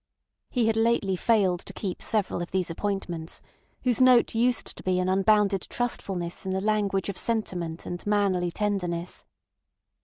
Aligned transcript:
He 0.49 0.65
had 0.65 0.75
lately 0.75 1.15
failed 1.15 1.59
to 1.59 1.73
keep 1.73 2.01
several 2.01 2.41
of 2.41 2.49
these 2.49 2.71
appointments, 2.71 3.39
whose 3.83 4.01
note 4.01 4.33
used 4.33 4.75
to 4.75 4.81
be 4.81 4.97
an 4.99 5.07
unbounded 5.07 5.61
trustfulness 5.69 6.43
in 6.43 6.53
the 6.53 6.59
language 6.59 7.07
of 7.07 7.17
sentiment 7.19 7.85
and 7.85 8.03
manly 8.07 8.49
tenderness. 8.49 9.25